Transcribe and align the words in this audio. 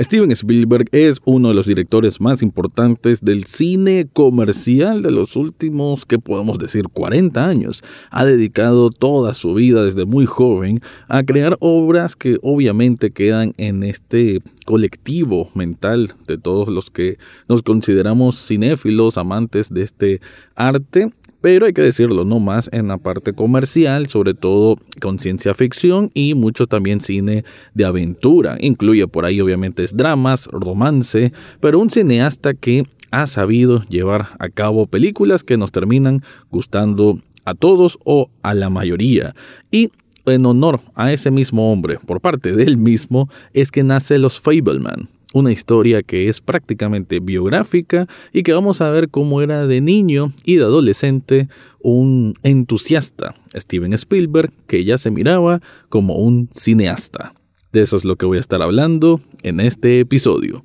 Steven 0.00 0.30
Spielberg 0.30 0.86
es 0.92 1.20
uno 1.24 1.48
de 1.48 1.54
los 1.54 1.66
directores 1.66 2.20
más 2.20 2.40
importantes 2.40 3.20
del 3.20 3.46
cine 3.46 4.06
comercial 4.12 5.02
de 5.02 5.10
los 5.10 5.34
últimos, 5.34 6.06
que 6.06 6.20
podemos 6.20 6.60
decir, 6.60 6.84
40 6.84 7.44
años. 7.44 7.82
Ha 8.12 8.24
dedicado 8.24 8.90
toda 8.90 9.34
su 9.34 9.54
vida 9.54 9.82
desde 9.84 10.04
muy 10.04 10.24
joven 10.24 10.82
a 11.08 11.24
crear 11.24 11.56
obras 11.58 12.14
que 12.14 12.38
obviamente 12.42 13.10
quedan 13.10 13.54
en 13.56 13.82
este 13.82 14.40
colectivo 14.66 15.50
mental 15.54 16.14
de 16.28 16.38
todos 16.38 16.68
los 16.68 16.90
que 16.90 17.18
nos 17.48 17.62
consideramos 17.62 18.46
cinéfilos, 18.46 19.18
amantes 19.18 19.68
de 19.74 19.82
este 19.82 20.20
arte 20.54 21.10
pero 21.40 21.66
hay 21.66 21.72
que 21.72 21.82
decirlo, 21.82 22.24
no 22.24 22.40
más 22.40 22.68
en 22.72 22.88
la 22.88 22.98
parte 22.98 23.32
comercial, 23.32 24.08
sobre 24.08 24.34
todo 24.34 24.76
con 25.00 25.18
ciencia 25.18 25.54
ficción 25.54 26.10
y 26.14 26.34
mucho 26.34 26.66
también 26.66 27.00
cine 27.00 27.44
de 27.74 27.84
aventura. 27.84 28.56
Incluye 28.60 29.06
por 29.06 29.24
ahí 29.24 29.40
obviamente 29.40 29.84
dramas, 29.92 30.46
romance, 30.46 31.32
pero 31.60 31.78
un 31.78 31.90
cineasta 31.90 32.54
que 32.54 32.84
ha 33.10 33.26
sabido 33.26 33.84
llevar 33.84 34.28
a 34.38 34.48
cabo 34.48 34.86
películas 34.86 35.44
que 35.44 35.56
nos 35.56 35.72
terminan 35.72 36.22
gustando 36.50 37.20
a 37.44 37.54
todos 37.54 37.98
o 38.04 38.30
a 38.42 38.54
la 38.54 38.68
mayoría. 38.68 39.34
Y 39.70 39.90
en 40.26 40.44
honor 40.44 40.80
a 40.94 41.12
ese 41.12 41.30
mismo 41.30 41.72
hombre, 41.72 41.98
por 42.04 42.20
parte 42.20 42.52
del 42.52 42.76
mismo, 42.76 43.28
es 43.54 43.70
que 43.70 43.82
nace 43.82 44.18
Los 44.18 44.40
Fableman, 44.40 45.08
una 45.34 45.52
historia 45.52 46.02
que 46.02 46.28
es 46.28 46.40
prácticamente 46.40 47.20
biográfica 47.20 48.08
y 48.32 48.42
que 48.42 48.52
vamos 48.52 48.80
a 48.80 48.90
ver 48.90 49.10
cómo 49.10 49.42
era 49.42 49.66
de 49.66 49.80
niño 49.80 50.32
y 50.44 50.56
de 50.56 50.64
adolescente 50.64 51.48
un 51.80 52.34
entusiasta, 52.42 53.34
Steven 53.54 53.92
Spielberg, 53.92 54.52
que 54.66 54.84
ya 54.84 54.98
se 54.98 55.10
miraba 55.10 55.60
como 55.88 56.16
un 56.16 56.48
cineasta. 56.52 57.34
De 57.72 57.82
eso 57.82 57.96
es 57.96 58.04
lo 58.04 58.16
que 58.16 58.26
voy 58.26 58.38
a 58.38 58.40
estar 58.40 58.62
hablando 58.62 59.20
en 59.42 59.60
este 59.60 60.00
episodio. 60.00 60.64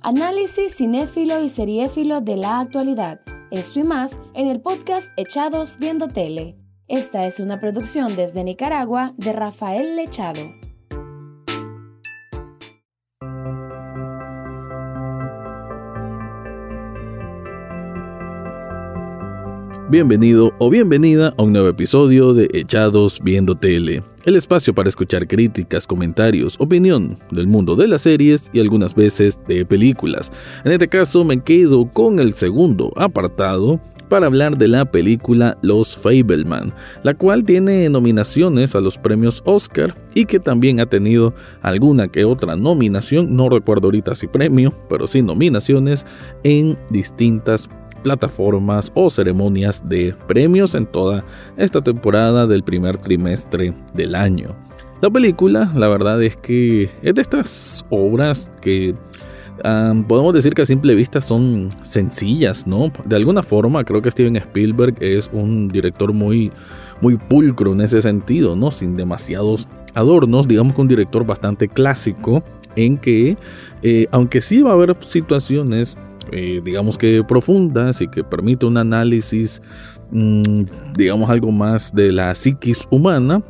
Análisis 0.00 0.76
cinéfilo 0.76 1.42
y 1.42 1.48
seriéfilo 1.48 2.20
de 2.20 2.36
la 2.36 2.60
actualidad. 2.60 3.20
Esto 3.50 3.80
y 3.80 3.84
más 3.84 4.18
en 4.34 4.48
el 4.48 4.60
podcast 4.60 5.10
Echados 5.16 5.78
Viendo 5.78 6.08
Tele. 6.08 6.56
Esta 6.88 7.26
es 7.26 7.38
una 7.38 7.60
producción 7.60 8.16
desde 8.16 8.42
Nicaragua 8.42 9.14
de 9.16 9.32
Rafael 9.32 9.96
Lechado. 9.96 10.40
Bienvenido 19.90 20.54
o 20.58 20.70
bienvenida 20.70 21.34
a 21.36 21.42
un 21.42 21.52
nuevo 21.52 21.68
episodio 21.68 22.32
de 22.32 22.48
Echados 22.54 23.20
Viendo 23.22 23.56
Tele, 23.56 24.02
el 24.24 24.36
espacio 24.36 24.72
para 24.74 24.88
escuchar 24.88 25.26
críticas, 25.26 25.86
comentarios, 25.86 26.56
opinión 26.60 27.18
del 27.30 27.48
mundo 27.48 27.74
de 27.74 27.88
las 27.88 28.02
series 28.02 28.48
y 28.52 28.60
algunas 28.60 28.94
veces 28.94 29.38
de 29.48 29.66
películas. 29.66 30.32
En 30.64 30.72
este 30.72 30.88
caso 30.88 31.24
me 31.24 31.42
quedo 31.42 31.92
con 31.92 32.20
el 32.20 32.32
segundo 32.34 32.92
apartado 32.96 33.80
para 34.08 34.26
hablar 34.26 34.56
de 34.56 34.68
la 34.68 34.84
película 34.84 35.58
Los 35.62 35.96
Fableman, 35.96 36.72
la 37.02 37.14
cual 37.14 37.44
tiene 37.44 37.88
nominaciones 37.88 38.74
a 38.74 38.80
los 38.80 38.96
premios 38.98 39.42
Oscar 39.46 39.94
y 40.14 40.26
que 40.26 40.38
también 40.38 40.80
ha 40.80 40.86
tenido 40.86 41.34
alguna 41.60 42.08
que 42.08 42.24
otra 42.24 42.54
nominación, 42.56 43.34
no 43.34 43.48
recuerdo 43.48 43.88
ahorita 43.88 44.14
si 44.14 44.26
premio, 44.26 44.72
pero 44.88 45.06
sí 45.06 45.22
nominaciones 45.22 46.06
en 46.44 46.78
distintas 46.90 47.68
plataformas 48.02 48.90
o 48.94 49.10
ceremonias 49.10 49.88
de 49.88 50.14
premios 50.26 50.74
en 50.74 50.86
toda 50.86 51.24
esta 51.56 51.80
temporada 51.80 52.46
del 52.46 52.62
primer 52.62 52.98
trimestre 52.98 53.72
del 53.94 54.14
año. 54.14 54.56
La 55.00 55.10
película, 55.10 55.72
la 55.74 55.88
verdad 55.88 56.22
es 56.22 56.36
que 56.36 56.90
es 57.02 57.14
de 57.14 57.22
estas 57.22 57.84
obras 57.90 58.50
que 58.60 58.94
podemos 60.08 60.34
decir 60.34 60.54
que 60.54 60.62
a 60.62 60.66
simple 60.66 60.94
vista 60.94 61.20
son 61.20 61.70
sencillas, 61.82 62.66
¿no? 62.66 62.92
De 63.04 63.16
alguna 63.16 63.42
forma 63.42 63.84
creo 63.84 64.02
que 64.02 64.10
Steven 64.10 64.36
Spielberg 64.36 64.96
es 65.00 65.30
un 65.32 65.68
director 65.68 66.12
muy, 66.12 66.50
muy 67.00 67.16
pulcro 67.16 67.72
en 67.72 67.80
ese 67.80 68.02
sentido, 68.02 68.56
¿no? 68.56 68.70
Sin 68.70 68.96
demasiados 68.96 69.68
adornos, 69.94 70.48
digamos 70.48 70.74
que 70.74 70.80
un 70.80 70.88
director 70.88 71.26
bastante 71.26 71.68
clásico 71.68 72.42
en 72.76 72.98
que, 72.98 73.36
eh, 73.82 74.06
aunque 74.10 74.40
sí 74.40 74.62
va 74.62 74.70
a 74.70 74.74
haber 74.74 74.96
situaciones 75.00 75.96
eh, 76.30 76.60
digamos 76.64 76.98
que 76.98 77.24
profundas 77.26 78.00
y 78.00 78.08
que 78.08 78.22
permite 78.22 78.66
un 78.66 78.76
análisis, 78.76 79.60
mm, 80.10 80.64
digamos 80.96 81.30
algo 81.30 81.50
más 81.50 81.94
de 81.94 82.12
la 82.12 82.34
psiquis 82.34 82.86
humana, 82.90 83.42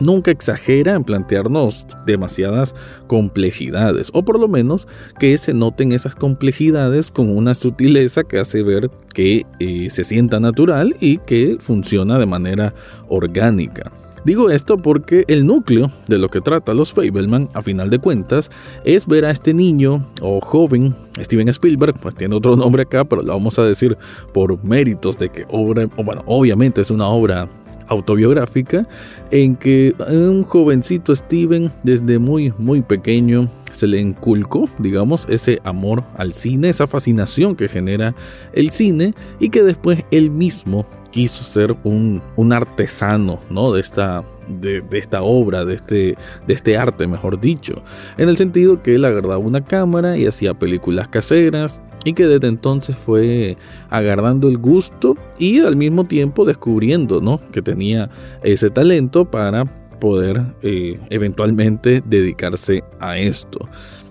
nunca 0.00 0.30
exagera 0.30 0.94
en 0.94 1.04
plantearnos 1.04 1.86
demasiadas 2.06 2.74
complejidades, 3.06 4.10
o 4.12 4.24
por 4.24 4.38
lo 4.38 4.48
menos 4.48 4.86
que 5.18 5.36
se 5.38 5.54
noten 5.54 5.92
esas 5.92 6.14
complejidades 6.14 7.10
con 7.10 7.36
una 7.36 7.54
sutileza 7.54 8.24
que 8.24 8.38
hace 8.38 8.62
ver 8.62 8.90
que 9.14 9.44
eh, 9.58 9.88
se 9.90 10.04
sienta 10.04 10.40
natural 10.40 10.96
y 11.00 11.18
que 11.18 11.56
funciona 11.60 12.18
de 12.18 12.26
manera 12.26 12.74
orgánica. 13.08 13.92
Digo 14.24 14.50
esto 14.50 14.78
porque 14.78 15.24
el 15.28 15.46
núcleo 15.46 15.90
de 16.06 16.18
lo 16.18 16.28
que 16.28 16.40
trata 16.40 16.74
los 16.74 16.92
Fableman, 16.92 17.48
a 17.54 17.62
final 17.62 17.90
de 17.90 17.98
cuentas, 17.98 18.50
es 18.84 19.06
ver 19.06 19.24
a 19.24 19.30
este 19.30 19.54
niño 19.54 20.04
o 20.20 20.40
joven, 20.40 20.94
Steven 21.20 21.48
Spielberg, 21.48 21.98
pues 22.00 22.14
tiene 22.14 22.34
otro 22.34 22.56
nombre 22.56 22.82
acá, 22.82 23.04
pero 23.04 23.22
lo 23.22 23.32
vamos 23.32 23.58
a 23.58 23.64
decir 23.64 23.96
por 24.32 24.62
méritos 24.64 25.18
de 25.18 25.28
que 25.28 25.46
obra, 25.48 25.86
bueno, 25.86 26.22
obviamente 26.26 26.80
es 26.80 26.90
una 26.90 27.06
obra 27.06 27.48
autobiográfica 27.88 28.86
en 29.30 29.56
que 29.56 29.94
un 30.10 30.44
jovencito 30.44 31.16
Steven 31.16 31.72
desde 31.82 32.18
muy 32.18 32.52
muy 32.58 32.82
pequeño 32.82 33.48
se 33.70 33.86
le 33.86 34.00
inculcó, 34.00 34.68
digamos, 34.78 35.26
ese 35.28 35.60
amor 35.64 36.04
al 36.16 36.32
cine, 36.32 36.68
esa 36.68 36.86
fascinación 36.86 37.56
que 37.56 37.68
genera 37.68 38.14
el 38.52 38.70
cine 38.70 39.14
y 39.40 39.50
que 39.50 39.62
después 39.62 40.04
él 40.10 40.30
mismo 40.30 40.86
quiso 41.10 41.44
ser 41.44 41.74
un, 41.84 42.22
artesano 42.52 43.40
¿no? 43.50 43.72
de, 43.72 43.80
esta, 43.80 44.24
de, 44.48 44.82
esta 44.92 45.22
obra, 45.22 45.64
de 45.64 45.74
este, 45.74 46.16
de 46.46 46.54
este 46.54 46.76
arte, 46.76 47.06
mejor 47.06 47.40
dicho. 47.40 47.82
En 48.16 48.28
el 48.28 48.36
sentido 48.36 48.82
que 48.82 48.94
él 48.94 49.04
agarraba 49.04 49.38
una 49.38 49.64
cámara 49.64 50.16
y 50.16 50.26
hacía 50.26 50.54
películas 50.54 51.08
caseras 51.08 51.80
y 52.04 52.12
que 52.12 52.26
desde 52.26 52.46
entonces 52.46 52.96
fue 52.96 53.56
agarrando 53.90 54.48
el 54.48 54.58
gusto 54.58 55.16
y 55.38 55.60
al 55.60 55.76
mismo 55.76 56.04
tiempo 56.04 56.44
descubriendo 56.44 57.20
¿no? 57.20 57.40
que 57.52 57.62
tenía 57.62 58.10
ese 58.42 58.70
talento 58.70 59.24
para 59.24 59.64
poder 59.98 60.42
eh, 60.62 60.98
eventualmente 61.10 62.02
dedicarse 62.04 62.84
a 63.00 63.18
esto. 63.18 63.68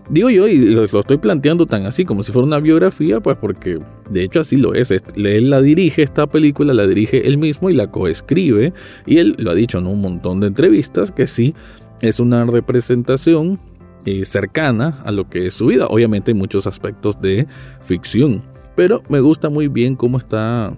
Digo 0.10 0.30
yo, 0.30 0.48
y 0.48 0.58
lo, 0.58 0.86
estoy 0.86 1.18
planteando 1.18 1.66
tan 1.66 1.86
así 1.86 2.06
como 2.06 2.24
si 2.24 2.32
fuera 2.32 2.46
una 2.46 2.60
biografía, 2.60 3.20
pues 3.20 3.38
porque 3.38 3.80
de 4.10 4.24
hecho 4.24 4.40
así 4.40 4.56
lo 4.56 4.74
es. 4.74 4.92
Él 4.92 5.50
la 5.50 5.62
dirige, 5.62 6.04
esta 6.04 6.28
película 6.28 6.74
la 6.74 6.88
dirige 6.88 7.28
él 7.28 7.38
mismo 7.38 7.70
y 7.70 7.74
la 7.74 7.92
coescribe. 7.92 8.74
Y 9.06 9.18
él 9.18 9.36
lo 9.38 9.52
ha 9.52 9.56
dicho 9.56 9.80
en 9.80 9.88
un 9.88 10.00
montón 10.00 10.40
de 10.40 10.48
entrevistas 10.48 11.12
que 11.12 11.28
sí 11.28 11.54
es 12.00 12.20
una 12.20 12.46
representación 12.46 13.60
eh, 14.06 14.24
cercana 14.24 15.02
a 15.04 15.12
lo 15.12 15.30
que 15.30 15.48
es 15.48 15.56
su 15.56 15.66
vida. 15.66 15.88
Obviamente 15.88 16.32
hay 16.32 16.38
muchos 16.38 16.68
aspectos 16.68 17.20
de 17.20 17.46
ficción, 17.82 18.44
pero 18.76 19.04
me 19.10 19.20
gusta 19.20 19.50
muy 19.50 19.68
bien 19.68 19.96
cómo 19.96 20.18
está 20.18 20.74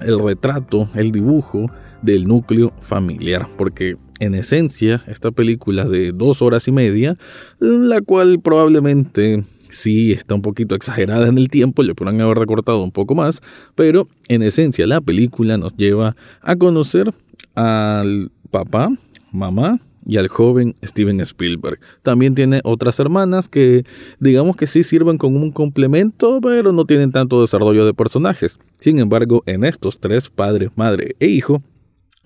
el 0.00 0.18
retrato, 0.20 0.88
el 0.94 1.10
dibujo 1.10 1.66
del 2.02 2.28
núcleo 2.28 2.72
familiar, 2.80 3.48
porque 3.58 3.96
en 4.20 4.34
esencia 4.34 5.02
esta 5.08 5.32
película 5.32 5.84
de 5.84 6.12
dos 6.12 6.42
horas 6.42 6.68
y 6.68 6.72
media, 6.72 7.18
la 7.58 8.00
cual 8.00 8.40
probablemente 8.40 9.44
sí 9.70 10.12
está 10.12 10.34
un 10.34 10.42
poquito 10.42 10.74
exagerada 10.74 11.28
en 11.28 11.38
el 11.38 11.48
tiempo, 11.48 11.82
le 11.82 11.94
podrán 11.94 12.20
haber 12.20 12.38
recortado 12.38 12.82
un 12.82 12.92
poco 12.92 13.14
más, 13.14 13.40
pero 13.74 14.08
en 14.28 14.42
esencia 14.42 14.86
la 14.86 15.00
película 15.00 15.56
nos 15.56 15.76
lleva 15.76 16.16
a 16.42 16.56
conocer 16.56 17.12
al 17.54 18.30
papá, 18.50 18.90
mamá 19.32 19.80
y 20.06 20.16
al 20.16 20.28
joven 20.28 20.76
Steven 20.82 21.20
Spielberg. 21.20 21.78
También 22.02 22.34
tiene 22.34 22.60
otras 22.64 22.98
hermanas 22.98 23.48
que 23.48 23.84
digamos 24.18 24.56
que 24.56 24.66
sí 24.66 24.82
sirven 24.82 25.18
como 25.18 25.38
un 25.38 25.52
complemento, 25.52 26.40
pero 26.40 26.72
no 26.72 26.84
tienen 26.84 27.12
tanto 27.12 27.40
desarrollo 27.40 27.86
de 27.86 27.94
personajes. 27.94 28.58
Sin 28.78 28.98
embargo, 28.98 29.42
en 29.46 29.64
estos 29.64 29.98
tres, 30.00 30.28
padre, 30.28 30.70
madre 30.74 31.14
e 31.20 31.26
hijo, 31.26 31.62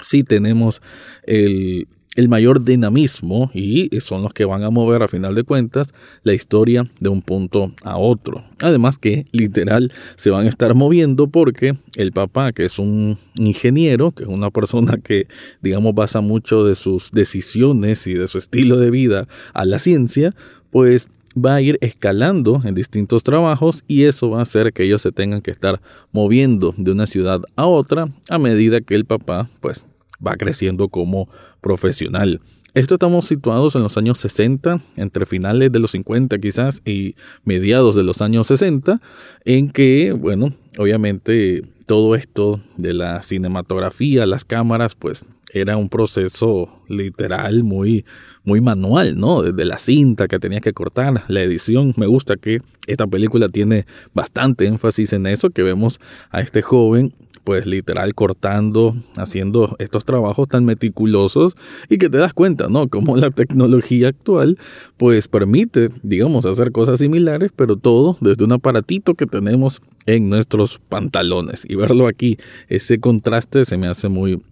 sí 0.01 0.25
tenemos 0.25 0.83
el, 1.25 1.87
mayor 2.29 2.63
dinamismo 2.63 3.51
y 3.53 3.91
son 3.99 4.23
los 4.23 4.33
que 4.33 4.45
van 4.45 4.63
a 4.63 4.71
mover 4.71 5.03
a 5.03 5.09
final 5.09 5.35
de 5.35 5.43
cuentas 5.43 5.93
la 6.23 6.33
historia 6.33 6.89
de 7.01 7.09
un 7.09 7.23
punto 7.23 7.73
a 7.83 7.97
otro. 7.97 8.45
Además 8.61 8.99
que 8.99 9.27
literal 9.33 9.93
se 10.15 10.31
van 10.31 10.47
a 10.47 10.49
estar 10.49 10.75
moviendo 10.75 11.27
porque 11.27 11.77
el 11.97 12.13
papá, 12.13 12.53
que 12.53 12.67
es 12.67 12.79
un 12.79 13.19
ingeniero, 13.35 14.13
que 14.13 14.23
es 14.23 14.29
una 14.29 14.51
persona 14.51 14.99
que 15.03 15.27
digamos 15.61 15.93
basa 15.95 16.21
mucho 16.21 16.65
de 16.65 16.77
sus 16.77 17.11
decisiones 17.11 18.07
y 18.07 18.15
de 18.15 18.29
su 18.29 18.39
estilo 18.39 18.77
de 18.77 18.91
vida 18.91 19.27
a 19.53 19.65
la 19.65 19.81
ciencia, 19.81 20.37
pues 20.71 21.09
va 21.37 21.57
a 21.57 21.61
ir 21.61 21.79
escalando 21.81 22.61
en 22.65 22.75
distintos 22.75 23.23
trabajos 23.23 23.85
y 23.89 24.05
eso 24.05 24.31
va 24.31 24.41
a 24.41 24.43
hacer 24.43 24.73
que 24.73 24.85
ellos 24.85 25.03
se 25.03 25.13
tengan 25.13 25.43
que 25.43 25.51
estar 25.51 25.81
moviendo 26.13 26.75
de 26.77 26.93
una 26.93 27.07
ciudad 27.07 27.41
a 27.57 27.67
otra 27.67 28.09
a 28.29 28.39
medida 28.39 28.81
que 28.81 28.95
el 28.95 29.05
papá 29.05 29.49
pues 29.61 29.85
va 30.25 30.37
creciendo 30.37 30.89
como 30.89 31.29
profesional. 31.61 32.41
Esto 32.75 32.95
estamos 32.95 33.27
situados 33.27 33.77
en 33.77 33.85
los 33.85 33.97
años 33.97 34.19
60, 34.19 34.81
entre 34.97 35.27
finales 35.27 35.71
de 35.71 35.79
los 35.79 35.93
50 35.93 36.39
quizás 36.39 36.83
y 36.85 37.15
mediados 37.45 37.95
de 37.95 38.03
los 38.03 38.21
años 38.21 38.49
60, 38.49 39.01
en 39.45 39.71
que, 39.71 40.13
bueno, 40.13 40.53
obviamente 40.79 41.63
todo 41.87 42.15
esto 42.15 42.61
de 42.77 42.95
la 42.95 43.23
cinematografía, 43.23 44.27
las 44.27 44.45
cámaras, 44.45 44.95
pues 44.95 45.25
era 45.53 45.77
un 45.77 45.89
proceso 45.89 46.83
literal 46.89 47.63
muy, 47.63 48.05
muy 48.43 48.61
manual, 48.61 49.17
¿no? 49.17 49.43
Desde 49.43 49.65
la 49.65 49.79
cinta 49.79 50.27
que 50.27 50.39
tenía 50.41 50.61
que 50.61 50.73
cortar, 50.73 51.25
la 51.29 51.43
edición. 51.43 51.95
Me 51.97 52.07
gusta 52.07 52.37
que 52.37 52.61
esta 52.87 53.07
película 53.07 53.49
tiene 53.49 53.87
bastante 54.15 54.67
énfasis 54.67 55.13
en 55.13 55.27
eso, 55.27 55.51
que 55.51 55.63
vemos 55.63 56.01
a 56.31 56.41
este 56.41 56.61
joven 56.61 57.15
pues 57.45 57.67
literal 57.67 58.15
cortando, 58.15 58.97
haciendo 59.17 59.77
estos 59.79 60.05
trabajos 60.05 60.49
tan 60.49 60.65
meticulosos 60.65 61.55
y 61.89 61.99
que 61.99 62.09
te 62.09 62.19
das 62.19 62.33
cuenta, 62.33 62.69
¿no? 62.69 62.89
Como 62.89 63.17
la 63.17 63.31
tecnología 63.31 64.09
actual 64.09 64.59
pues 64.97 65.29
permite, 65.29 65.91
digamos, 66.03 66.47
hacer 66.47 66.73
cosas 66.73 66.99
similares, 67.01 67.53
pero 67.55 67.77
todo 67.77 68.17
desde 68.21 68.45
un 68.45 68.53
aparatito 68.53 69.15
que 69.15 69.27
tenemos 69.27 69.83
en 70.07 70.31
nuestros 70.31 70.79
pantalones. 70.79 71.65
Y 71.69 71.77
verlo 71.77 72.07
aquí, 72.07 72.39
ese 72.69 72.99
contraste 72.99 73.65
se 73.65 73.77
me 73.77 73.87
hace 73.87 74.09
muy, 74.09 74.43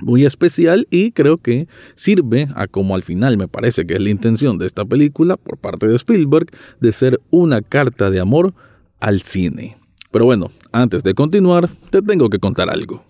muy 0.00 0.24
especial 0.24 0.86
y 0.90 1.12
creo 1.12 1.38
que 1.38 1.66
sirve 1.96 2.48
a 2.54 2.68
como 2.68 2.94
al 2.94 3.02
final 3.02 3.36
me 3.36 3.48
parece 3.48 3.86
que 3.86 3.94
es 3.94 4.00
la 4.00 4.10
intención 4.10 4.58
de 4.58 4.66
esta 4.66 4.84
película 4.84 5.36
por 5.36 5.58
parte 5.58 5.88
de 5.88 5.96
Spielberg 5.96 6.46
de 6.80 6.92
ser 6.92 7.20
una 7.30 7.62
carta 7.62 8.10
de 8.10 8.20
amor 8.20 8.54
al 9.00 9.22
cine. 9.22 9.76
Pero 10.16 10.24
bueno, 10.24 10.50
antes 10.72 11.02
de 11.02 11.12
continuar, 11.12 11.68
te 11.90 12.00
tengo 12.00 12.30
que 12.30 12.38
contar 12.38 12.70
algo. 12.70 13.02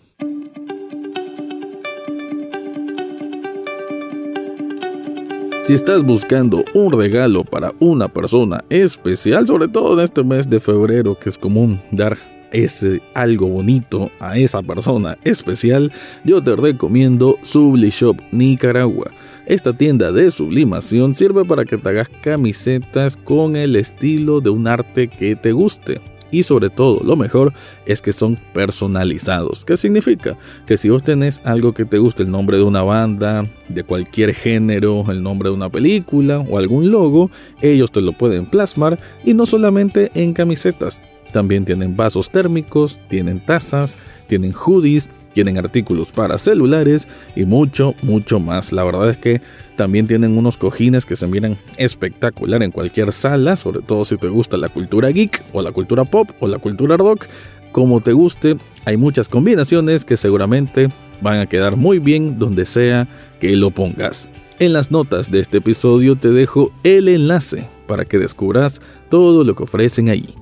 Si 5.62 5.72
estás 5.72 6.02
buscando 6.02 6.64
un 6.74 6.90
regalo 6.90 7.44
para 7.44 7.70
una 7.78 8.08
persona 8.08 8.64
especial, 8.70 9.46
sobre 9.46 9.68
todo 9.68 9.96
en 9.96 10.04
este 10.04 10.24
mes 10.24 10.50
de 10.50 10.58
febrero 10.58 11.16
que 11.16 11.28
es 11.28 11.38
común 11.38 11.80
dar 11.92 12.18
ese 12.50 13.00
algo 13.14 13.46
bonito 13.46 14.10
a 14.18 14.36
esa 14.36 14.60
persona 14.64 15.16
especial, 15.22 15.92
yo 16.24 16.42
te 16.42 16.56
recomiendo 16.56 17.36
Sublishop 17.44 18.20
Nicaragua. 18.32 19.12
Esta 19.46 19.72
tienda 19.72 20.10
de 20.10 20.32
sublimación 20.32 21.14
sirve 21.14 21.44
para 21.44 21.64
que 21.64 21.78
te 21.78 21.88
hagas 21.88 22.08
camisetas 22.20 23.16
con 23.16 23.54
el 23.54 23.76
estilo 23.76 24.40
de 24.40 24.50
un 24.50 24.66
arte 24.66 25.06
que 25.06 25.36
te 25.36 25.52
guste 25.52 26.00
y 26.30 26.42
sobre 26.42 26.70
todo 26.70 27.00
lo 27.02 27.16
mejor 27.16 27.52
es 27.86 28.00
que 28.00 28.12
son 28.12 28.38
personalizados. 28.52 29.64
¿Qué 29.64 29.76
significa? 29.76 30.36
Que 30.66 30.76
si 30.76 30.88
vos 30.88 31.02
tenés 31.02 31.40
algo 31.44 31.72
que 31.72 31.84
te 31.84 31.98
guste, 31.98 32.22
el 32.22 32.30
nombre 32.30 32.56
de 32.56 32.62
una 32.62 32.82
banda, 32.82 33.44
de 33.68 33.84
cualquier 33.84 34.34
género, 34.34 35.04
el 35.08 35.22
nombre 35.22 35.48
de 35.48 35.54
una 35.54 35.68
película 35.68 36.40
o 36.40 36.58
algún 36.58 36.90
logo, 36.90 37.30
ellos 37.60 37.90
te 37.90 38.00
lo 38.00 38.12
pueden 38.12 38.46
plasmar 38.46 38.98
y 39.24 39.34
no 39.34 39.46
solamente 39.46 40.10
en 40.14 40.32
camisetas. 40.32 41.02
También 41.32 41.64
tienen 41.64 41.96
vasos 41.96 42.30
térmicos, 42.30 42.98
tienen 43.08 43.44
tazas, 43.44 43.96
tienen 44.26 44.52
hoodies, 44.52 45.08
tienen 45.36 45.58
artículos 45.58 46.12
para 46.12 46.38
celulares 46.38 47.06
y 47.34 47.44
mucho, 47.44 47.94
mucho 48.00 48.40
más. 48.40 48.72
La 48.72 48.84
verdad 48.84 49.10
es 49.10 49.18
que 49.18 49.42
también 49.76 50.06
tienen 50.06 50.38
unos 50.38 50.56
cojines 50.56 51.04
que 51.04 51.14
se 51.14 51.26
miran 51.26 51.58
espectacular 51.76 52.62
en 52.62 52.70
cualquier 52.70 53.12
sala, 53.12 53.58
sobre 53.58 53.82
todo 53.82 54.06
si 54.06 54.16
te 54.16 54.28
gusta 54.28 54.56
la 54.56 54.70
cultura 54.70 55.10
geek 55.10 55.42
o 55.52 55.60
la 55.60 55.72
cultura 55.72 56.06
pop 56.06 56.30
o 56.40 56.48
la 56.48 56.56
cultura 56.56 56.96
rock. 56.96 57.26
Como 57.70 58.00
te 58.00 58.14
guste, 58.14 58.56
hay 58.86 58.96
muchas 58.96 59.28
combinaciones 59.28 60.06
que 60.06 60.16
seguramente 60.16 60.88
van 61.20 61.40
a 61.40 61.46
quedar 61.46 61.76
muy 61.76 61.98
bien 61.98 62.38
donde 62.38 62.64
sea 62.64 63.06
que 63.38 63.54
lo 63.56 63.70
pongas. 63.70 64.30
En 64.58 64.72
las 64.72 64.90
notas 64.90 65.30
de 65.30 65.40
este 65.40 65.58
episodio 65.58 66.16
te 66.16 66.30
dejo 66.30 66.72
el 66.82 67.08
enlace 67.08 67.68
para 67.86 68.06
que 68.06 68.18
descubras 68.18 68.80
todo 69.10 69.44
lo 69.44 69.54
que 69.54 69.64
ofrecen 69.64 70.08
ahí. 70.08 70.34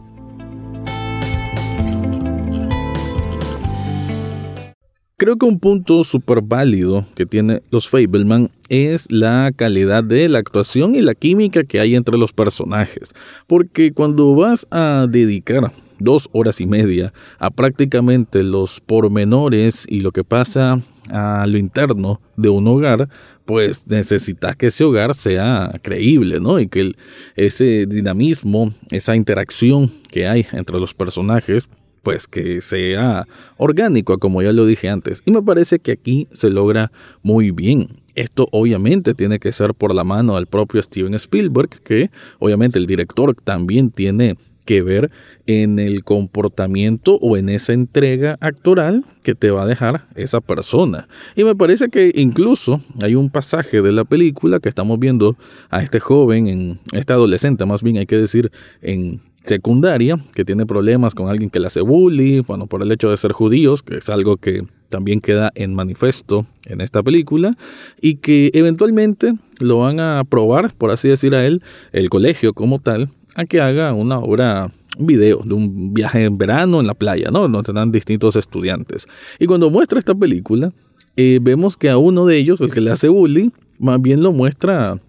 Creo 5.16 5.37
que 5.37 5.46
un 5.46 5.61
punto 5.61 6.02
súper 6.02 6.43
válido 6.43 7.06
que 7.14 7.25
tiene 7.25 7.62
los 7.70 7.88
Fableman 7.88 8.50
es 8.69 9.06
la 9.12 9.52
calidad 9.55 10.02
de 10.02 10.28
la 10.28 10.40
actuación 10.40 10.96
y 10.96 11.02
la 11.02 11.14
química 11.14 11.62
que 11.62 11.78
hay 11.78 11.94
entre 11.94 12.19
los 12.19 12.32
personajes. 12.32 13.14
Porque 13.46 13.93
cuando 13.93 14.34
vas 14.34 14.66
a 14.72 15.06
dedicar 15.08 15.70
dos 16.00 16.28
horas 16.32 16.61
y 16.61 16.66
media 16.66 17.12
a 17.38 17.50
prácticamente 17.50 18.43
los 18.43 18.81
pormenores 18.81 19.87
y 19.88 20.00
lo 20.00 20.11
que 20.11 20.25
pasa 20.25 20.81
a 21.11 21.46
lo 21.46 21.58
interno 21.58 22.20
de 22.37 22.49
un 22.49 22.66
hogar, 22.66 23.08
pues 23.44 23.87
necesitas 23.87 24.56
que 24.56 24.66
ese 24.66 24.82
hogar 24.82 25.14
sea 25.14 25.78
creíble, 25.82 26.40
¿no? 26.40 26.58
Y 26.58 26.66
que 26.66 26.90
ese 27.37 27.87
dinamismo, 27.87 28.75
esa 28.90 29.14
interacción 29.14 29.93
que 30.11 30.26
hay 30.26 30.44
entre 30.50 30.81
los 30.81 30.93
personajes, 30.93 31.69
pues 32.05 32.29
que 32.29 32.61
sea 32.61 33.27
orgánico, 33.56 34.19
como 34.19 34.43
ya 34.43 34.53
lo 34.53 34.67
dije 34.67 34.89
antes. 34.89 35.23
Y 35.25 35.33
me 35.33 35.43
parece 35.43 35.81
que 35.81 35.93
aquí 35.93 36.29
se 36.33 36.51
logra 36.51 36.93
muy 37.23 37.51
bien. 37.51 38.03
Esto 38.15 38.47
obviamente 38.53 39.15
tiene 39.15 39.41
que 39.41 39.51
ser 39.51 39.75
por 39.75 39.93
la 39.93 40.05
mano 40.05 40.37
del 40.37 40.47
propio 40.47 40.81
Steven 40.81 41.15
Spielberg, 41.15 41.71
que 41.83 42.11
obviamente 42.39 42.79
el 42.79 42.87
director 42.87 43.35
también 43.43 43.91
tiene 43.91 44.37
que 44.65 44.83
ver 44.83 45.11
en 45.47 45.79
el 45.79 46.05
comportamiento 46.05 47.17
o 47.21 47.37
en 47.37 47.49
esa 47.49 47.73
entrega 47.73 48.37
actoral 48.41 49.05
que 49.23 49.35
te 49.35 49.50
va 49.50 49.65
a 49.65 49.67
dejar 49.67 50.07
esa 50.15 50.41
persona. 50.41 51.09
Y 51.35 51.45
me 51.45 51.55
parece 51.55 51.89
que 51.89 52.12
incluso 52.15 52.81
hay 53.03 53.15
un 53.15 53.31
pasaje 53.31 53.83
de 53.83 53.93
la 53.93 54.05
película 54.05 54.61
que 54.61 54.69
estamos 54.69 54.99
viendo 54.99 55.37
a 55.71 55.83
este 55.83 56.00
joven, 56.00 56.47
en 56.47 56.79
este 56.93 57.12
adolescente 57.12 57.67
más 57.67 57.83
bien 57.83 57.99
hay 57.99 58.07
que 58.07 58.17
decir, 58.17 58.50
en 58.81 59.21
secundaria, 59.44 60.19
que 60.35 60.44
tiene 60.44 60.67
problemas 60.67 61.14
con 61.14 61.29
alguien 61.29 61.50
que 61.50 61.61
le 61.61 61.67
hace 61.67 61.82
bully, 61.82 62.41
bueno, 62.41 62.67
por 62.67 62.82
el 62.82 62.91
hecho 62.91 63.11
de 63.11 63.17
ser 63.17 63.32
judíos, 63.32 63.82
que 63.82 63.99
es 63.99 64.08
algo 64.08 64.38
que 64.38 64.64
también 64.88 65.20
queda 65.20 65.52
en 65.55 65.75
manifiesto 65.75 66.46
en 66.64 66.81
esta 66.81 67.02
película, 67.02 67.56
y 68.00 68.17
que 68.17 68.50
eventualmente 68.55 69.35
lo 69.61 69.81
van 69.81 70.00
a 70.00 70.19
aprobar, 70.19 70.75
por 70.75 70.91
así 70.91 71.08
decir 71.08 71.35
a 71.35 71.44
él, 71.46 71.62
el 71.93 72.08
colegio 72.08 72.55
como 72.55 72.81
tal, 72.81 73.11
a 73.37 73.44
que 73.44 73.61
haga 73.61 73.93
una 73.93 74.19
obra 74.19 74.73
un 74.96 75.06
video 75.06 75.43
de 75.44 75.55
un 75.55 75.93
viaje 75.93 76.25
en 76.25 76.38
verano 76.38 76.81
en 76.81 76.87
la 76.87 76.94
playa, 76.94 77.31
¿no? 77.31 77.40
Donde 77.40 77.58
están 77.58 77.90
distintos 77.90 78.37
estudiantes. 78.37 79.06
Y 79.40 79.47
cuando 79.47 79.69
muestra 79.69 79.99
esta 79.99 80.14
película, 80.14 80.73
eh, 81.17 81.38
vemos 81.43 81.76
que 81.76 81.90
a 81.90 81.99
uno 81.99 82.26
de 82.26 82.37
ellos, 82.37 82.61
el 82.61 82.73
que 82.73 82.81
le 82.81 82.93
hace 82.93 83.08
bully, 83.08 83.52
más 83.79 84.00
bien 84.00 84.23
lo 84.23 84.32
muestra 84.32 85.00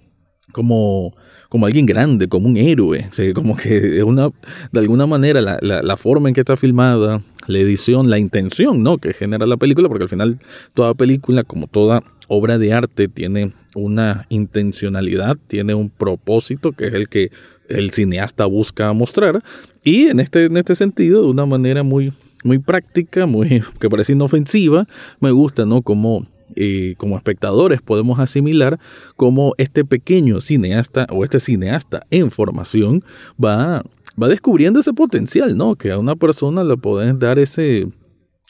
como 0.52 1.14
como 1.56 1.68
alguien 1.68 1.86
grande, 1.86 2.28
como 2.28 2.50
un 2.50 2.58
héroe. 2.58 3.10
como 3.34 3.56
que 3.56 4.04
una, 4.04 4.30
de 4.74 4.80
alguna 4.82 5.08
manera 5.08 5.40
la, 5.40 5.58
la, 5.62 5.96
forma 5.96 6.28
en 6.28 6.36
que 6.36 6.42
está 6.42 6.58
filmada, 6.58 7.24
la 7.48 7.58
edición, 7.58 8.10
la 8.10 8.20
intención 8.20 8.84
¿no? 8.84 8.98
que 8.98 9.14
genera 9.14 9.46
la 9.46 9.56
película, 9.56 9.88
porque 9.88 10.04
al 10.04 10.10
final 10.10 10.38
toda 10.74 10.94
película, 10.96 11.46
como 11.46 11.68
toda 11.68 12.04
obra 12.28 12.58
de 12.58 12.74
arte, 12.74 13.08
tiene 13.08 13.54
una 13.74 14.26
intencionalidad, 14.28 15.38
tiene 15.48 15.74
un 15.76 15.90
propósito 15.90 16.74
que 16.74 16.88
es 16.88 16.94
el 16.94 17.08
que 17.08 17.32
el 17.70 17.92
cineasta 17.92 18.44
busca 18.44 18.92
mostrar. 18.92 19.42
Y 19.82 20.08
en 20.08 20.20
este, 20.20 20.44
en 20.44 20.58
este 20.58 20.76
sentido, 20.76 21.22
de 21.22 21.30
una 21.30 21.46
manera 21.46 21.84
muy, 21.84 22.12
muy 22.44 22.60
práctica, 22.60 23.28
muy, 23.28 23.64
que 23.80 23.90
parece 23.90 24.12
inofensiva, 24.12 24.90
me 25.22 25.32
gusta, 25.32 25.66
¿no? 25.66 25.84
Como 25.84 26.28
eh, 26.56 26.96
como 26.98 27.18
espectadores 27.18 27.82
podemos 27.82 28.20
asimilar 28.20 28.80
cómo 29.16 29.54
este 29.58 29.84
pequeño 29.84 30.40
cineasta 30.42 31.08
o 31.10 31.24
este 31.24 31.40
cineasta 31.40 32.06
en 32.12 32.32
formación 32.32 33.04
va, 33.44 33.84
va 34.22 34.28
descubriendo 34.28 34.80
ese 34.80 34.94
potencial, 34.94 35.58
¿no? 35.58 35.76
Que 35.76 35.92
a 35.92 36.00
una 36.00 36.16
persona 36.16 36.64
le 36.64 36.78
pueden 36.78 37.20
dar 37.20 37.40
ese, 37.40 37.90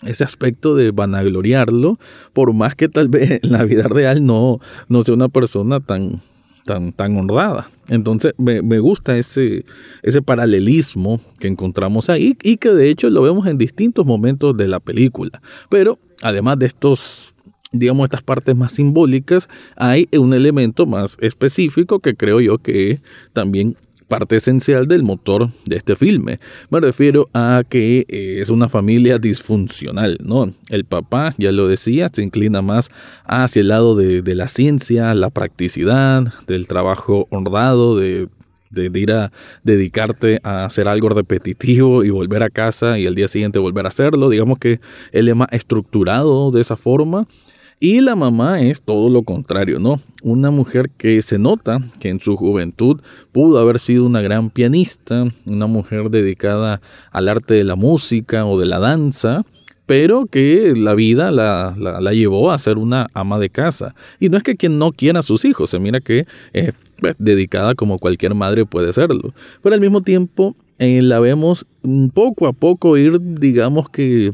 ese 0.04 0.24
aspecto 0.24 0.76
de 0.76 0.92
vanagloriarlo, 0.92 2.00
por 2.34 2.54
más 2.54 2.76
que 2.76 2.90
tal 2.90 3.08
vez 3.10 3.44
en 3.44 3.52
la 3.52 3.64
vida 3.64 3.88
real 3.88 4.26
no, 4.26 4.60
no 4.88 5.04
sea 5.04 5.16
una 5.16 5.30
persona 5.30 5.80
tan, 5.80 6.22
tan, 6.66 6.94
tan 6.94 7.18
honrada. 7.18 7.70
Entonces 7.88 8.34
me, 8.38 8.62
me, 8.62 8.80
gusta 8.80 9.18
ese, 9.18 9.66
ese 10.04 10.22
paralelismo 10.22 11.20
que 11.40 11.48
encontramos 11.48 12.10
ahí 12.10 12.38
y 12.44 12.58
que 12.58 12.70
de 12.70 12.90
hecho 12.90 13.10
lo 13.10 13.22
vemos 13.22 13.48
en 13.48 13.58
distintos 13.58 14.06
momentos 14.06 14.58
de 14.58 14.68
la 14.68 14.80
película. 14.80 15.42
Pero 15.70 16.00
además 16.22 16.60
de 16.60 16.66
estos 16.66 17.36
digamos, 17.72 18.06
estas 18.06 18.22
partes 18.22 18.56
más 18.56 18.72
simbólicas, 18.72 19.50
hay 19.76 20.08
un 20.18 20.34
elemento 20.34 20.86
más 20.86 21.18
específico 21.20 22.00
que 22.00 22.16
creo 22.16 22.40
yo 22.40 22.58
que 22.58 23.02
también 23.34 23.78
parte 24.08 24.36
esencial 24.36 24.88
del 24.88 25.04
motor 25.04 25.50
de 25.66 25.78
este 25.78 25.96
filme. 25.96 26.40
Me 26.70 26.80
refiero 26.80 27.30
a 27.34 27.64
que 27.68 28.06
eh, 28.08 28.40
es 28.42 28.50
una 28.50 28.70
familia 28.70 29.18
disfuncional, 29.18 30.20
¿no? 30.24 30.54
El 30.70 30.86
papá, 30.86 31.34
ya 31.38 31.52
lo 31.52 31.68
decía, 31.68 32.10
se 32.14 32.22
inclina 32.22 32.62
más 32.62 32.90
hacia 33.26 33.62
el 33.62 33.70
lado 33.70 33.96
de, 33.96 34.36
la 34.36 34.48
ciencia, 34.48 35.14
la 35.16 35.30
practicidad, 35.30 36.34
del 36.46 36.68
trabajo 36.68 37.28
honrado, 37.32 37.98
de, 37.98 38.28
de, 38.70 39.00
ir 39.00 39.12
a 39.12 39.32
dedicarte 39.64 40.40
a 40.44 40.66
hacer 40.66 40.88
algo 40.88 41.10
repetitivo 41.10 42.04
y 42.04 42.10
volver 42.10 42.44
a 42.44 42.50
casa 42.50 43.00
y 43.00 43.08
al 43.08 43.16
día 43.16 43.28
siguiente 43.28 43.60
volver 43.60 43.86
a 43.86 43.90
hacerlo. 43.90 44.30
Digamos 44.30 44.60
que 44.60 44.80
él 45.14 45.30
es 45.30 45.36
más 45.36 45.48
estructurado 45.52 46.52
de 46.52 46.62
esa 46.62 46.78
forma 46.78 47.28
Y 47.80 48.00
la 48.00 48.16
mamá 48.16 48.62
es 48.62 48.82
todo 48.82 49.10
lo 49.10 49.24
contrario, 49.24 49.80
¿no? 49.80 50.00
Una 50.24 50.50
mujer 50.50 50.90
que 50.98 51.22
se 51.22 51.38
nota 51.38 51.80
que 52.00 52.10
en 52.10 52.20
su 52.20 52.38
juventud 52.38 53.02
pudo 53.32 53.60
haber 53.60 53.80
sido 53.80 54.06
una 54.06 54.22
gran 54.22 54.50
pianista, 54.50 55.28
una 55.46 55.68
mujer 55.68 56.10
dedicada 56.10 56.82
al 57.12 57.28
arte 57.28 57.54
de 57.56 57.66
la 57.66 57.76
música 57.76 58.46
o 58.46 58.58
de 58.58 58.66
la 58.66 58.80
danza, 58.80 59.46
pero 59.86 60.26
que 60.26 60.74
la 60.76 60.96
vida 60.96 61.32
la, 61.32 61.76
la, 61.78 62.14
llevó 62.14 62.52
a 62.52 62.58
ser 62.58 62.78
una 62.78 63.08
ama 63.14 63.40
de 63.40 63.50
casa. 63.50 63.94
Y 64.20 64.30
no 64.30 64.38
es 64.38 64.44
que 64.44 64.56
quien 64.56 64.80
no 64.80 64.94
quiera 64.94 65.20
a 65.20 65.24
sus 65.24 65.46
hijos, 65.46 65.70
se 65.70 65.80
mira 65.80 66.00
que 66.00 66.26
es 66.54 66.74
pues, 67.00 67.16
dedicada 67.20 67.76
como 67.76 68.00
cualquier 68.00 68.36
madre 68.36 68.66
puede 68.66 68.94
serlo. 68.94 69.34
Pero 69.62 69.76
al 69.76 69.82
mismo 69.82 70.02
tiempo 70.02 70.56
eh, 70.80 71.02
la 71.02 71.20
vemos 71.20 71.66
poco 72.14 72.48
a 72.48 72.54
poco 72.54 72.98
ir, 72.98 73.20
digamos 73.22 73.90
que 73.90 74.34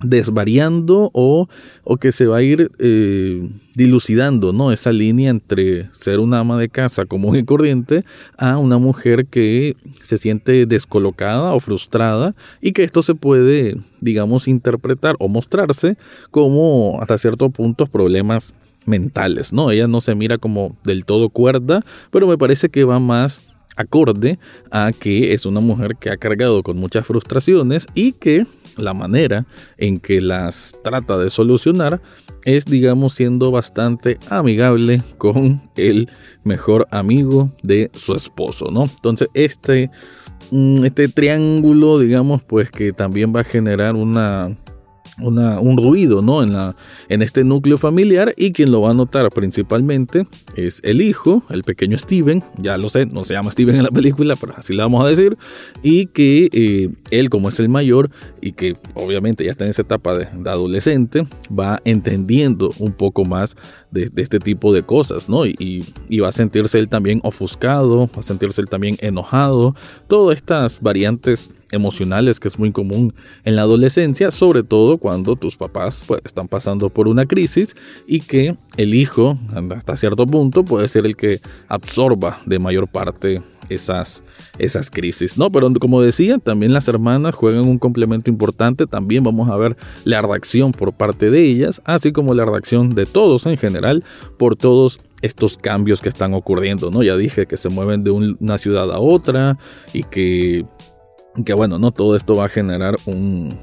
desvariando 0.00 1.10
o, 1.12 1.48
o, 1.82 1.96
que 1.96 2.12
se 2.12 2.26
va 2.26 2.36
a 2.38 2.42
ir 2.42 2.70
eh, 2.78 3.48
dilucidando 3.74 4.52
¿no? 4.52 4.70
esa 4.70 4.92
línea 4.92 5.30
entre 5.30 5.90
ser 5.94 6.20
una 6.20 6.38
ama 6.38 6.56
de 6.56 6.68
casa 6.68 7.04
común 7.04 7.36
y 7.36 7.44
corriente 7.44 8.04
a 8.36 8.58
una 8.58 8.78
mujer 8.78 9.26
que 9.26 9.76
se 10.02 10.16
siente 10.16 10.66
descolocada 10.66 11.52
o 11.52 11.60
frustrada 11.60 12.36
y 12.60 12.72
que 12.72 12.84
esto 12.84 13.02
se 13.02 13.14
puede 13.14 13.76
digamos 14.00 14.46
interpretar 14.46 15.16
o 15.18 15.28
mostrarse 15.28 15.96
como 16.30 16.98
hasta 17.00 17.18
cierto 17.18 17.50
punto 17.50 17.86
problemas 17.86 18.54
mentales, 18.86 19.52
¿no? 19.52 19.70
Ella 19.70 19.86
no 19.86 20.00
se 20.00 20.14
mira 20.14 20.38
como 20.38 20.76
del 20.84 21.04
todo 21.04 21.28
cuerda, 21.28 21.84
pero 22.10 22.26
me 22.26 22.38
parece 22.38 22.68
que 22.68 22.84
va 22.84 22.98
más 22.98 23.48
acorde 23.76 24.38
a 24.70 24.90
que 24.92 25.32
es 25.32 25.46
una 25.46 25.60
mujer 25.60 25.96
que 25.96 26.10
ha 26.10 26.16
cargado 26.16 26.62
con 26.62 26.76
muchas 26.76 27.06
frustraciones 27.06 27.86
y 27.94 28.12
que 28.12 28.46
la 28.78 28.94
manera 28.94 29.46
en 29.76 29.98
que 29.98 30.20
las 30.20 30.76
trata 30.82 31.18
de 31.18 31.30
solucionar 31.30 32.00
es, 32.44 32.64
digamos, 32.64 33.14
siendo 33.14 33.50
bastante 33.50 34.18
amigable 34.30 35.02
con 35.18 35.68
el 35.76 36.08
mejor 36.44 36.86
amigo 36.90 37.50
de 37.62 37.90
su 37.94 38.14
esposo, 38.14 38.70
¿no? 38.70 38.84
Entonces, 38.84 39.28
este, 39.34 39.90
mm, 40.50 40.84
este 40.84 41.08
triángulo, 41.08 41.98
digamos, 41.98 42.42
pues 42.42 42.70
que 42.70 42.92
también 42.92 43.34
va 43.34 43.40
a 43.40 43.44
generar 43.44 43.96
una 43.96 44.56
un 45.20 45.76
ruido 45.76 46.22
¿no? 46.22 46.42
en, 46.42 46.52
la, 46.52 46.76
en 47.08 47.22
este 47.22 47.44
núcleo 47.44 47.78
familiar 47.78 48.34
y 48.36 48.52
quien 48.52 48.70
lo 48.70 48.82
va 48.82 48.90
a 48.90 48.94
notar 48.94 49.28
principalmente 49.30 50.26
es 50.56 50.80
el 50.84 51.00
hijo, 51.00 51.42
el 51.50 51.62
pequeño 51.62 51.98
Steven, 51.98 52.42
ya 52.56 52.76
lo 52.76 52.90
sé, 52.90 53.06
no 53.06 53.24
se 53.24 53.34
llama 53.34 53.50
Steven 53.50 53.76
en 53.76 53.82
la 53.82 53.90
película, 53.90 54.36
pero 54.36 54.54
así 54.56 54.72
le 54.72 54.82
vamos 54.82 55.04
a 55.04 55.08
decir, 55.08 55.36
y 55.82 56.06
que 56.06 56.48
eh, 56.52 56.90
él 57.10 57.30
como 57.30 57.48
es 57.48 57.60
el 57.60 57.68
mayor 57.68 58.10
y 58.40 58.52
que 58.52 58.76
obviamente 58.94 59.44
ya 59.44 59.50
está 59.50 59.64
en 59.64 59.70
esa 59.70 59.82
etapa 59.82 60.16
de, 60.16 60.28
adolescente, 60.48 61.26
va 61.56 61.80
entendiendo 61.84 62.70
un 62.78 62.92
poco 62.92 63.24
más 63.24 63.56
de, 63.90 64.10
este 64.16 64.38
tipo 64.38 64.72
de 64.72 64.82
cosas, 64.82 65.28
¿no? 65.28 65.46
Y, 65.46 65.84
y, 66.08 66.18
va 66.18 66.28
a 66.28 66.32
sentirse 66.32 66.78
él 66.78 66.88
también 66.88 67.20
ofuscado, 67.22 68.08
va 68.14 68.20
a 68.20 68.22
sentirse 68.22 68.60
él 68.60 68.68
también 68.68 68.96
enojado, 69.00 69.74
todas 70.08 70.36
estas 70.36 70.80
variantes 70.80 71.50
emocionales 71.70 72.40
que 72.40 72.48
es 72.48 72.58
muy 72.58 72.72
común 72.72 73.14
en 73.44 73.56
la 73.56 73.62
adolescencia, 73.62 74.30
sobre 74.30 74.62
todo 74.62 74.98
cuando 74.98 75.36
tus 75.36 75.56
papás 75.56 76.00
pues, 76.06 76.20
están 76.24 76.48
pasando 76.48 76.88
por 76.90 77.08
una 77.08 77.26
crisis 77.26 77.74
y 78.06 78.20
que 78.20 78.56
el 78.76 78.94
hijo 78.94 79.38
hasta 79.76 79.96
cierto 79.96 80.26
punto 80.26 80.64
puede 80.64 80.88
ser 80.88 81.06
el 81.06 81.16
que 81.16 81.40
absorba 81.68 82.40
de 82.46 82.58
mayor 82.58 82.88
parte 82.88 83.42
esas, 83.68 84.22
esas 84.58 84.90
crisis, 84.90 85.36
¿no? 85.36 85.50
Pero 85.50 85.68
como 85.80 86.00
decía, 86.00 86.38
también 86.38 86.72
las 86.72 86.88
hermanas 86.88 87.34
juegan 87.34 87.66
un 87.66 87.78
complemento 87.78 88.30
importante, 88.30 88.86
también 88.86 89.24
vamos 89.24 89.50
a 89.50 89.56
ver 89.56 89.76
la 90.04 90.22
reacción 90.22 90.72
por 90.72 90.92
parte 90.92 91.30
de 91.30 91.42
ellas, 91.42 91.82
así 91.84 92.12
como 92.12 92.34
la 92.34 92.44
reacción 92.44 92.94
de 92.94 93.06
todos 93.06 93.46
en 93.46 93.56
general 93.56 94.04
por 94.38 94.56
todos 94.56 95.00
estos 95.20 95.58
cambios 95.58 96.00
que 96.00 96.08
están 96.08 96.34
ocurriendo, 96.34 96.90
¿no? 96.90 97.02
Ya 97.02 97.16
dije 97.16 97.46
que 97.46 97.56
se 97.56 97.68
mueven 97.68 98.04
de 98.04 98.10
una 98.10 98.58
ciudad 98.58 98.90
a 98.92 99.00
otra 99.00 99.58
y 99.92 100.04
que 100.04 100.64
que 101.44 101.52
bueno, 101.54 101.78
no 101.78 101.92
todo 101.92 102.16
esto 102.16 102.36
va 102.36 102.46
a 102.46 102.48
generar 102.48 102.96
un, 103.06 103.54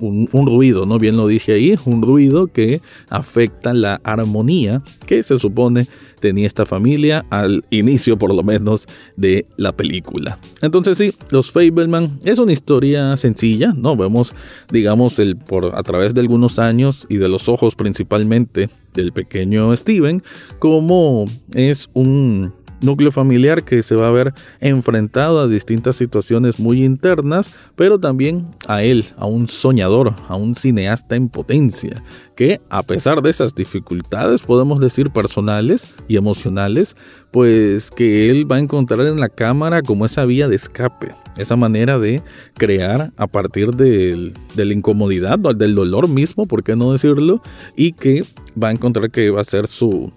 un, 0.00 0.46
ruido, 0.46 0.86
¿no? 0.86 0.98
Bien 0.98 1.16
lo 1.16 1.26
dije 1.26 1.54
ahí, 1.54 1.74
un 1.84 2.02
ruido 2.02 2.48
que 2.48 2.80
afecta 3.10 3.72
la 3.74 4.00
armonía 4.04 4.82
que 5.06 5.22
se 5.22 5.38
supone 5.38 5.86
tenía 6.18 6.46
esta 6.46 6.66
familia 6.66 7.24
al 7.30 7.64
inicio 7.70 8.18
por 8.18 8.34
lo 8.34 8.42
menos 8.42 8.86
de 9.16 9.46
la 9.56 9.72
película. 9.72 10.38
Entonces 10.62 10.98
sí, 10.98 11.12
los 11.30 11.52
Fableman 11.52 12.18
es 12.24 12.38
una 12.38 12.52
historia 12.52 13.16
sencilla, 13.16 13.72
¿no? 13.76 13.96
Vemos, 13.96 14.34
digamos, 14.70 15.18
el, 15.18 15.36
por, 15.36 15.76
a 15.76 15.82
través 15.82 16.14
de 16.14 16.20
algunos 16.20 16.58
años 16.58 17.06
y 17.08 17.18
de 17.18 17.28
los 17.28 17.48
ojos 17.48 17.76
principalmente 17.76 18.68
del 18.94 19.12
pequeño 19.12 19.74
Steven, 19.76 20.22
como 20.58 21.26
es 21.54 21.88
un 21.94 22.52
núcleo 22.80 23.10
familiar 23.10 23.64
que 23.64 23.82
se 23.82 23.94
va 23.94 24.08
a 24.08 24.12
ver 24.12 24.32
enfrentado 24.60 25.40
a 25.40 25.48
distintas 25.48 25.96
situaciones 25.96 26.60
muy 26.60 26.84
internas, 26.84 27.56
pero 27.76 27.98
también 27.98 28.48
a 28.66 28.82
él, 28.82 29.04
a 29.16 29.26
un 29.26 29.48
soñador, 29.48 30.14
a 30.28 30.36
un 30.36 30.54
cineasta 30.54 31.16
en 31.16 31.28
potencia, 31.28 32.02
que 32.36 32.60
a 32.70 32.82
pesar 32.82 33.22
de 33.22 33.30
esas 33.30 33.54
dificultades, 33.54 34.42
podemos 34.42 34.80
decir 34.80 35.10
personales 35.10 35.94
y 36.06 36.16
emocionales, 36.16 36.96
pues 37.30 37.90
que 37.90 38.30
él 38.30 38.50
va 38.50 38.56
a 38.56 38.60
encontrar 38.60 39.06
en 39.06 39.20
la 39.20 39.28
cámara 39.28 39.82
como 39.82 40.06
esa 40.06 40.24
vía 40.24 40.48
de 40.48 40.56
escape, 40.56 41.14
esa 41.36 41.56
manera 41.56 41.98
de 41.98 42.22
crear 42.54 43.12
a 43.16 43.26
partir 43.26 43.74
de 43.74 44.32
la 44.56 44.72
incomodidad, 44.72 45.38
del 45.38 45.74
dolor 45.74 46.08
mismo, 46.08 46.46
por 46.46 46.62
qué 46.62 46.76
no 46.76 46.92
decirlo, 46.92 47.42
y 47.76 47.92
que 47.92 48.22
va 48.60 48.68
a 48.68 48.72
encontrar 48.72 49.10
que 49.10 49.30
va 49.30 49.40
a 49.40 49.44
ser 49.44 49.66
su, 49.66 50.12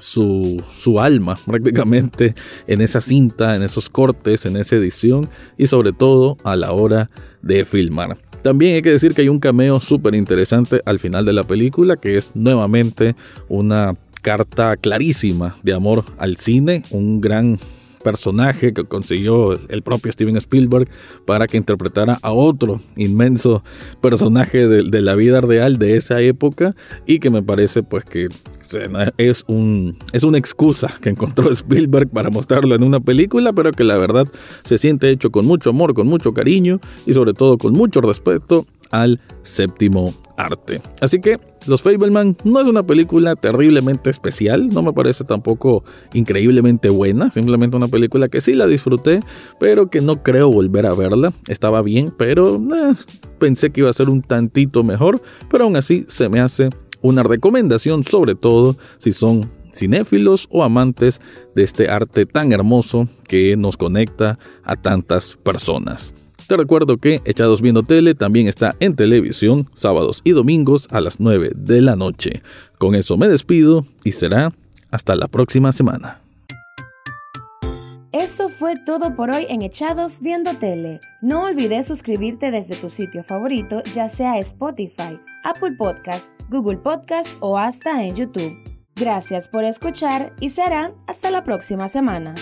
su, 0.00 0.62
su, 0.78 1.00
alma 1.00 1.36
prácticamente 1.46 2.34
en 2.66 2.80
esa 2.80 3.00
cinta, 3.00 3.56
en 3.56 3.62
esos 3.62 3.88
cortes, 3.88 4.46
en 4.46 4.56
esa 4.56 4.76
edición 4.76 5.28
y 5.56 5.66
sobre 5.66 5.92
todo 5.92 6.36
a 6.44 6.56
la 6.56 6.72
hora 6.72 7.10
de 7.42 7.64
filmar. 7.64 8.18
También 8.42 8.76
hay 8.76 8.82
que 8.82 8.90
decir 8.90 9.14
que 9.14 9.22
hay 9.22 9.28
un 9.28 9.38
cameo 9.38 9.80
súper 9.80 10.14
interesante 10.14 10.80
al 10.86 10.98
final 10.98 11.24
de 11.24 11.32
la 11.32 11.44
película 11.44 11.96
que 11.96 12.16
es 12.16 12.34
nuevamente 12.34 13.14
una 13.48 13.94
carta 14.22 14.76
clarísima 14.76 15.56
de 15.62 15.74
amor 15.74 16.04
al 16.18 16.36
cine, 16.36 16.82
un 16.90 17.20
gran 17.20 17.58
personaje 18.02 18.72
que 18.72 18.84
consiguió 18.84 19.52
el 19.68 19.82
propio 19.82 20.10
Steven 20.12 20.36
Spielberg 20.36 20.88
para 21.26 21.46
que 21.46 21.56
interpretara 21.56 22.18
a 22.22 22.32
otro 22.32 22.80
inmenso 22.96 23.62
personaje 24.00 24.66
de, 24.66 25.00
la 25.00 25.14
vida 25.14 25.40
real 25.40 25.78
de 25.78 25.96
esa 25.96 26.20
época 26.20 26.74
y 27.06 27.20
que 27.20 27.30
me 27.30 27.42
parece 27.42 27.82
pues 27.82 28.04
que 28.04 28.28
es, 29.16 29.44
un, 29.48 29.96
es 30.12 30.22
una 30.22 30.38
excusa 30.38 30.92
que 31.00 31.10
encontró 31.10 31.50
Spielberg 31.52 32.08
para 32.08 32.30
mostrarlo 32.30 32.74
en 32.74 32.82
una 32.82 33.00
película, 33.00 33.52
pero 33.52 33.72
que 33.72 33.84
la 33.84 33.96
verdad 33.96 34.26
se 34.64 34.78
siente 34.78 35.10
hecho 35.10 35.30
con 35.30 35.46
mucho 35.46 35.70
amor, 35.70 35.94
con 35.94 36.06
mucho 36.06 36.32
cariño 36.34 36.80
y 37.06 37.14
sobre 37.14 37.32
todo 37.32 37.58
con 37.58 37.72
mucho 37.72 38.00
respeto 38.00 38.66
al 38.90 39.20
séptimo 39.42 40.12
Así 41.00 41.20
que 41.20 41.38
Los 41.66 41.82
Fableman 41.82 42.36
no 42.44 42.60
es 42.60 42.68
una 42.68 42.82
película 42.82 43.36
terriblemente 43.36 44.10
especial, 44.10 44.68
no 44.68 44.82
me 44.82 44.92
parece 44.92 45.24
tampoco 45.24 45.84
increíblemente 46.12 46.88
buena, 46.88 47.30
simplemente 47.30 47.76
una 47.76 47.88
película 47.88 48.28
que 48.28 48.40
sí 48.40 48.54
la 48.54 48.66
disfruté, 48.66 49.20
pero 49.58 49.90
que 49.90 50.00
no 50.00 50.22
creo 50.22 50.50
volver 50.50 50.86
a 50.86 50.94
verla. 50.94 51.32
Estaba 51.48 51.82
bien, 51.82 52.12
pero 52.16 52.56
eh, 52.56 52.94
pensé 53.38 53.70
que 53.70 53.80
iba 53.80 53.90
a 53.90 53.94
ser 53.94 54.08
un 54.08 54.22
tantito 54.22 54.82
mejor, 54.82 55.20
pero 55.50 55.64
aún 55.64 55.76
así 55.76 56.04
se 56.08 56.28
me 56.28 56.40
hace 56.40 56.70
una 57.02 57.22
recomendación, 57.22 58.04
sobre 58.04 58.34
todo 58.34 58.76
si 58.98 59.12
son 59.12 59.50
cinéfilos 59.72 60.48
o 60.50 60.64
amantes 60.64 61.20
de 61.54 61.62
este 61.62 61.88
arte 61.88 62.26
tan 62.26 62.52
hermoso 62.52 63.08
que 63.28 63.56
nos 63.56 63.76
conecta 63.76 64.38
a 64.64 64.76
tantas 64.76 65.36
personas. 65.42 66.14
Te 66.50 66.56
recuerdo 66.56 66.96
que 66.96 67.20
Echados 67.26 67.62
Viendo 67.62 67.84
Tele 67.84 68.16
también 68.16 68.48
está 68.48 68.74
en 68.80 68.96
televisión 68.96 69.70
sábados 69.74 70.20
y 70.24 70.32
domingos 70.32 70.88
a 70.90 71.00
las 71.00 71.20
9 71.20 71.52
de 71.54 71.80
la 71.80 71.94
noche. 71.94 72.42
Con 72.76 72.96
eso 72.96 73.16
me 73.16 73.28
despido 73.28 73.86
y 74.02 74.10
será 74.10 74.52
hasta 74.90 75.14
la 75.14 75.28
próxima 75.28 75.70
semana. 75.70 76.20
Eso 78.10 78.48
fue 78.48 78.74
todo 78.84 79.14
por 79.14 79.30
hoy 79.30 79.46
en 79.48 79.62
Echados 79.62 80.18
Viendo 80.22 80.54
Tele. 80.54 80.98
No 81.22 81.44
olvides 81.44 81.86
suscribirte 81.86 82.50
desde 82.50 82.74
tu 82.74 82.90
sitio 82.90 83.22
favorito, 83.22 83.84
ya 83.94 84.08
sea 84.08 84.36
Spotify, 84.38 85.20
Apple 85.44 85.76
Podcast, 85.78 86.28
Google 86.48 86.78
Podcast 86.78 87.28
o 87.38 87.58
hasta 87.58 88.02
en 88.02 88.16
YouTube. 88.16 88.56
Gracias 88.96 89.48
por 89.48 89.62
escuchar 89.62 90.34
y 90.40 90.50
serán 90.50 90.94
hasta 91.06 91.30
la 91.30 91.44
próxima 91.44 91.86
semana. 91.86 92.34